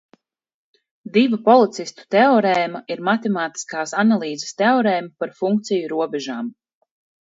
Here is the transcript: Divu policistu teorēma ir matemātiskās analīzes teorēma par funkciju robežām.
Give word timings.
Divu 1.17 1.39
policistu 1.49 2.07
teorēma 2.17 2.83
ir 2.95 3.05
matemātiskās 3.11 3.97
analīzes 4.07 4.59
teorēma 4.65 5.15
par 5.23 5.39
funkciju 5.45 5.97
robežām. 5.99 6.55